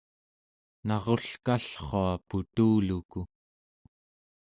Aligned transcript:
narulkallrua 0.87 2.05
putuluku 2.27 3.21